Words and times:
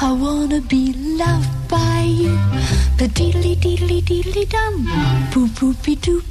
I 0.00 0.12
wanna 0.12 0.60
be 0.60 0.94
loved 1.18 1.68
by 1.68 2.02
you. 2.22 2.38
The 2.98 3.08
diddly 3.08 3.56
diddly 3.56 4.00
diddly 4.02 4.46
dum, 4.46 4.86
boop 5.34 5.48
boopy 5.58 5.96
doop. 5.96 6.24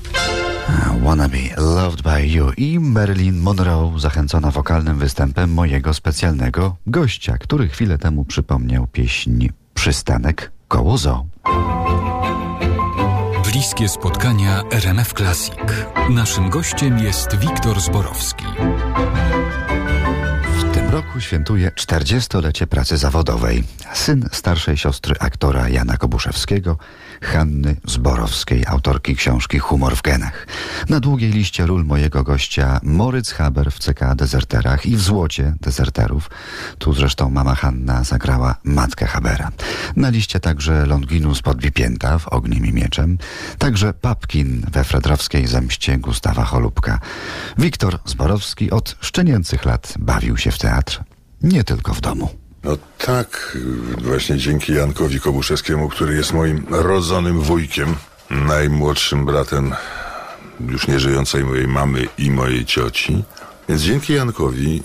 Wanna 1.04 1.29
be 1.29 1.54
loved 1.57 2.01
by 2.04 2.19
you 2.19 2.51
i 2.57 2.79
Marilyn 2.79 3.39
Monroe 3.39 4.00
zachęcona 4.00 4.51
wokalnym 4.51 4.97
występem 4.97 5.54
mojego 5.54 5.93
specjalnego 5.93 6.75
gościa, 6.88 7.38
który 7.38 7.68
chwilę 7.68 7.97
temu 7.97 8.25
przypomniał 8.25 8.88
pieśń 8.88 9.47
Przystanek 9.73 10.52
koło 10.68 10.97
zoo. 10.97 11.25
Bliskie 13.52 13.89
spotkania 13.89 14.63
RMF 14.71 15.13
Classic. 15.13 15.55
Naszym 16.09 16.50
gościem 16.50 17.00
jest 17.00 17.36
Wiktor 17.36 17.81
Zborowski. 17.81 18.45
Roku 20.97 21.21
świętuje 21.21 21.71
40-lecie 21.71 22.68
pracy 22.68 22.97
zawodowej. 22.97 23.64
Syn 23.93 24.29
starszej 24.32 24.78
siostry 24.78 25.15
aktora 25.20 25.70
Jana 25.70 25.97
Kobuszewskiego, 25.97 26.78
Hanny 27.21 27.75
Zborowskiej, 27.86 28.64
autorki 28.68 29.15
książki 29.15 29.60
Humor 29.60 29.96
w 29.96 30.01
genach. 30.01 30.47
Na 30.89 31.00
długiej 31.00 31.32
liście 31.32 31.65
ról 31.65 31.86
mojego 31.86 32.23
gościa 32.23 32.80
Moritz 32.83 33.31
Haber 33.31 33.72
w 33.72 33.80
CK 33.80 34.16
Dezerterach 34.16 34.86
i 34.86 34.95
w 34.95 35.02
Złocie 35.02 35.53
Dezerterów. 35.61 36.30
Tu 36.78 36.94
zresztą 36.94 37.30
mama 37.30 37.56
Hanna 37.56 38.03
zagrała 38.03 38.56
matkę 38.64 39.06
Habera. 39.06 39.52
Na 39.95 40.09
liście 40.09 40.39
także 40.39 40.86
Longinus 40.86 41.42
Podbipięta 41.42 42.20
w 42.20 42.28
Ogniem 42.28 42.66
i 42.66 42.73
Mieczem, 42.73 43.17
także 43.58 43.94
Papkin 43.94 44.66
we 44.72 44.84
Fredrowskiej 44.84 45.48
Zemście 45.48 45.98
Gustawa 45.98 46.44
Cholubka. 46.44 47.00
Wiktor 47.58 48.00
Zborowski 48.06 48.72
od 48.72 48.95
szczenięcych 49.02 49.66
lat 49.66 49.94
bawił 50.00 50.38
się 50.38 50.52
w 50.52 50.58
nie 51.42 51.64
tylko 51.64 51.94
w 51.94 52.02
domu. 52.02 52.30
No 52.64 52.78
tak, 52.98 53.58
właśnie 53.98 54.38
dzięki 54.38 54.74
Jankowi 54.74 55.20
Kobuszewskiemu, 55.20 55.90
który 55.90 56.16
jest 56.16 56.34
moim 56.34 56.66
rodzonym 56.70 57.42
wujkiem, 57.42 57.96
najmłodszym 58.30 59.26
bratem 59.26 59.76
już 60.60 60.88
nieżyjącej 60.88 61.44
mojej 61.44 61.68
mamy 61.68 62.08
i 62.18 62.32
mojej 62.32 62.66
cioci. 62.66 63.24
Więc 63.70 63.82
dzięki 63.82 64.14
Jankowi 64.14 64.84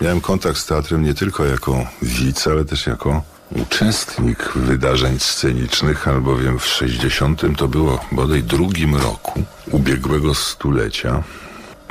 miałem 0.00 0.20
kontakt 0.20 0.58
z 0.58 0.66
teatrem 0.66 1.02
nie 1.02 1.14
tylko 1.14 1.44
jako 1.44 1.86
widz, 2.02 2.46
ale 2.46 2.64
też 2.64 2.86
jako 2.86 3.22
uczestnik 3.50 4.52
wydarzeń 4.52 5.18
scenicznych, 5.18 6.08
albowiem 6.08 6.58
w 6.58 6.66
60 6.66 7.42
to 7.56 7.68
było 7.68 8.00
bodaj 8.12 8.42
drugim 8.42 8.96
roku 8.96 9.42
ubiegłego 9.70 10.34
stulecia. 10.34 11.22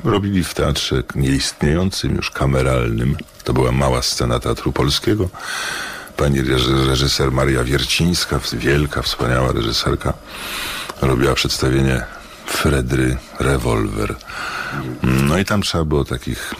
Robili 0.03 0.43
w 0.43 0.53
teatrze 0.53 1.03
nieistniejącym 1.15 2.15
już 2.15 2.31
kameralnym. 2.31 3.17
To 3.43 3.53
była 3.53 3.71
mała 3.71 4.01
scena 4.01 4.39
Teatru 4.39 4.71
Polskiego. 4.71 5.29
Pani 6.17 6.41
reż- 6.41 6.87
reżyser 6.87 7.31
Maria 7.31 7.63
Wiercińska, 7.63 8.39
wielka, 8.53 9.01
wspaniała 9.01 9.51
reżyserka, 9.51 10.13
robiła 11.01 11.33
przedstawienie 11.33 12.03
Fredry 12.45 13.17
Rewolwer. 13.39 14.15
No 15.03 15.37
i 15.37 15.45
tam 15.45 15.61
trzeba 15.61 15.85
było 15.85 16.05
takich 16.05 16.53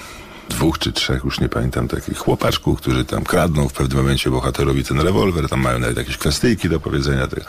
dwóch 0.49 0.79
czy 0.79 0.91
trzech, 0.91 1.23
już 1.23 1.39
nie 1.39 1.49
pamiętam, 1.49 1.87
takich 1.87 2.17
chłopaczków, 2.17 2.81
którzy 2.81 3.05
tam 3.05 3.23
kradną 3.23 3.69
w 3.69 3.73
pewnym 3.73 3.97
momencie 3.97 4.29
bohaterowi 4.29 4.83
ten 4.83 4.99
rewolwer, 5.01 5.49
tam 5.49 5.61
mają 5.61 5.79
nawet 5.79 5.97
jakieś 5.97 6.17
kwestyjki 6.17 6.69
do 6.69 6.79
powiedzenia. 6.79 7.27
Tak 7.27 7.39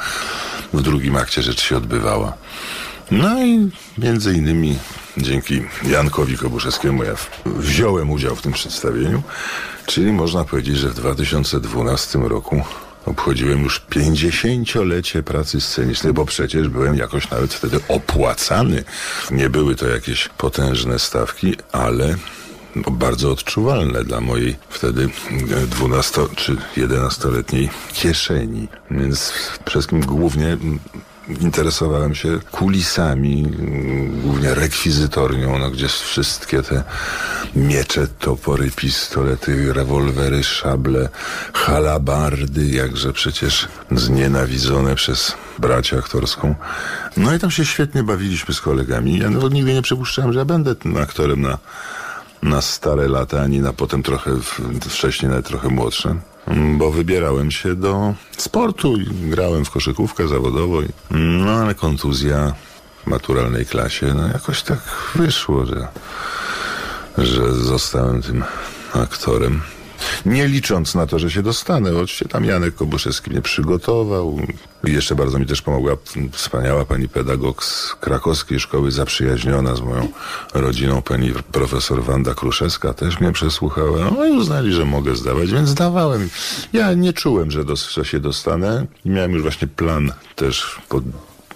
w 0.73 0.83
drugim 0.83 1.17
akcie 1.17 1.43
rzecz 1.43 1.61
się 1.63 1.77
odbywała. 1.77 2.33
No 3.11 3.45
i 3.45 3.71
między 3.99 4.35
innymi 4.35 4.79
dzięki 5.17 5.63
Jankowi 5.83 6.37
Kobuszewskiemu 6.37 7.05
ja 7.05 7.15
wziąłem 7.47 8.11
udział 8.11 8.37
w 8.37 8.43
tym 8.43 8.53
przedstawieniu, 8.53 9.23
czyli 9.87 10.13
można 10.13 10.45
powiedzieć, 10.45 10.77
że 10.77 10.89
w 10.89 10.95
2012 10.95 12.19
roku 12.19 12.63
obchodziłem 13.07 13.63
już 13.63 13.83
50-lecie 13.91 15.23
pracy 15.23 15.61
scenicznej, 15.61 16.13
bo 16.13 16.25
przecież 16.25 16.69
byłem 16.69 16.97
jakoś 16.97 17.31
nawet 17.31 17.55
wtedy 17.55 17.81
opłacany. 17.89 18.85
Nie 19.31 19.51
były 19.51 19.75
to 19.75 19.89
jakieś 19.89 20.29
potężne 20.29 20.99
stawki, 20.99 21.57
ale 21.73 22.17
bardzo 22.91 23.33
odczuwalne 23.33 24.05
dla 24.05 24.21
mojej 24.21 24.57
wtedy 24.69 25.09
12 25.71 26.21
czy 26.37 26.57
11-letniej 26.77 27.71
kieszeni. 27.93 28.69
Więc 28.91 29.33
przede 29.53 29.71
wszystkim 29.71 30.01
głównie 30.01 30.57
interesowałem 31.41 32.15
się 32.15 32.39
kulisami, 32.51 33.45
mm, 33.45 34.21
głównie 34.21 34.55
rekwizytornią, 34.55 35.59
no, 35.59 35.71
gdzie 35.71 35.89
wszystkie 35.89 36.63
te 36.63 36.83
miecze, 37.57 38.07
topory, 38.19 38.71
pistolety, 38.71 39.73
rewolwery, 39.73 40.45
szable, 40.45 41.09
halabardy, 41.53 42.67
jakże 42.67 43.13
przecież 43.13 43.69
znienawidzone 43.91 44.95
przez 44.95 45.35
bracię 45.59 45.99
aktorską. 45.99 46.55
No 47.17 47.35
i 47.35 47.39
tam 47.39 47.51
się 47.51 47.65
świetnie 47.65 48.03
bawiliśmy 48.03 48.55
z 48.55 48.61
kolegami. 48.61 49.19
Ja 49.19 49.31
nawet 49.31 49.53
nigdy 49.53 49.75
nie 49.75 49.83
przypuszczałem, 49.83 50.33
że 50.33 50.39
ja 50.39 50.45
będę 50.45 50.75
aktorem 51.03 51.41
na 51.41 51.59
na 52.43 52.61
stare 52.63 53.09
lata, 53.09 53.43
ani 53.43 53.61
na 53.61 53.73
potem 53.73 54.03
trochę 54.03 54.31
wcześniej, 54.89 55.29
nawet 55.31 55.47
trochę 55.47 55.69
młodsze. 55.69 56.17
Mm, 56.47 56.79
Bo 56.79 56.91
wybierałem 56.91 57.51
się 57.51 57.75
do 57.75 58.15
sportu 58.37 58.97
i 58.97 59.05
grałem 59.31 59.65
w 59.65 59.71
koszykówkę 59.71 60.29
zawodowo. 60.29 60.79
No 61.11 61.51
ale 61.51 61.75
kontuzja 61.75 62.55
w 63.05 63.07
maturalnej 63.11 63.67
klasie, 63.67 64.15
no 64.15 64.29
jakoś 64.29 64.63
tak 64.63 64.79
wyszło, 65.15 65.67
że, 65.67 65.89
że 67.19 67.55
zostałem 67.55 68.23
tym 68.23 68.45
aktorem. 68.95 69.61
Nie 70.27 70.49
licząc 70.49 70.95
na 70.95 71.07
to, 71.07 71.19
że 71.19 71.31
się 71.31 71.43
dostanę. 71.43 71.91
Oczywiście 71.91 72.25
tam 72.29 72.45
Janek 72.45 72.75
Kobuszewski 72.75 73.31
mnie 73.31 73.43
przygotował. 73.43 74.39
I 74.85 74.93
jeszcze 74.93 75.15
bardzo 75.15 75.39
mi 75.39 75.47
też 75.47 75.63
pomogła 75.63 75.93
wspaniała 76.33 76.85
pani 76.85 77.09
pedagog 77.09 77.65
z 77.65 77.95
krakowskiej 78.01 78.61
szkoły, 78.61 78.91
zaprzyjaźniona 78.93 79.77
z 79.77 79.81
moją 79.81 80.09
rodziną, 80.55 81.03
pani 81.03 81.33
profesor 81.53 82.05
Wanda 82.05 82.35
Kruszewska, 82.35 82.95
też 82.95 83.21
mnie 83.21 83.33
przesłuchała. 83.33 83.99
No 84.17 84.25
i 84.27 84.31
uznali, 84.31 84.73
że 84.73 84.85
mogę 84.85 85.17
zdawać, 85.17 85.51
więc 85.53 85.69
zdawałem. 85.69 86.29
Ja 86.73 86.93
nie 86.95 87.13
czułem, 87.13 87.51
że, 87.51 87.65
dos- 87.65 87.91
że 87.91 88.05
się 88.05 88.21
dostanę. 88.21 88.87
Miałem 89.05 89.33
już 89.33 89.43
właśnie 89.43 89.69
plan 89.69 90.13
też 90.37 90.79
pod 90.89 91.05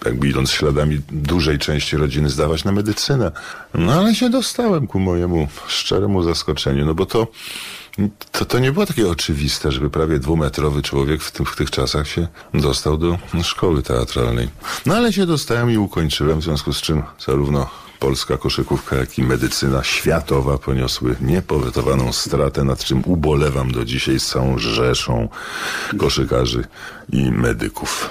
jakby 0.04 0.28
idąc 0.28 0.50
śladami 0.50 1.00
dużej 1.12 1.58
części 1.58 1.96
rodziny, 1.96 2.30
zdawać 2.30 2.64
na 2.64 2.72
medycynę. 2.72 3.32
No 3.74 3.92
ale 3.92 4.14
się 4.14 4.30
dostałem 4.30 4.86
ku 4.86 5.00
mojemu 5.00 5.48
szczeremu 5.68 6.22
zaskoczeniu, 6.22 6.84
no 6.86 6.94
bo 6.94 7.06
to, 7.06 7.26
to, 8.32 8.44
to 8.44 8.58
nie 8.58 8.72
było 8.72 8.86
takie 8.86 9.08
oczywiste, 9.08 9.72
żeby 9.72 9.90
prawie 9.90 10.18
dwumetrowy 10.18 10.82
człowiek 10.82 11.22
w, 11.22 11.32
w 11.32 11.56
tych 11.56 11.70
czasach 11.70 12.08
się 12.08 12.28
dostał 12.54 12.98
do 12.98 13.18
szkoły 13.42 13.82
teatralnej. 13.82 14.48
No 14.86 14.94
ale 14.94 15.12
się 15.12 15.26
dostałem 15.26 15.70
i 15.70 15.78
ukończyłem, 15.78 16.40
w 16.40 16.44
związku 16.44 16.72
z 16.72 16.80
czym 16.80 17.02
zarówno 17.26 17.70
polska 17.98 18.36
koszykówka, 18.36 18.96
jak 18.96 19.18
i 19.18 19.22
medycyna 19.22 19.84
światowa 19.84 20.58
poniosły 20.58 21.16
niepowetowaną 21.20 22.12
stratę, 22.12 22.64
nad 22.64 22.84
czym 22.84 23.02
ubolewam 23.06 23.72
do 23.72 23.84
dzisiaj 23.84 24.20
z 24.20 24.26
całą 24.26 24.58
rzeszą 24.58 25.28
koszykarzy 25.98 26.64
i 27.12 27.30
medyków. 27.30 28.10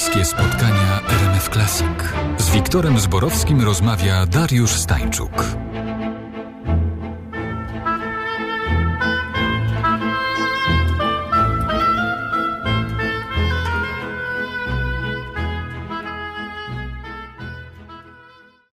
Bliskie 0.00 0.24
spotkania 0.24 1.00
RMF 1.08 1.48
Classic. 1.48 1.86
Z 2.38 2.50
Wiktorem 2.50 2.98
Zborowskim 2.98 3.60
rozmawia 3.60 4.26
Dariusz 4.26 4.70
Stańczuk. 4.70 5.44